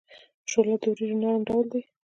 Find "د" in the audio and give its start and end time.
0.81-0.83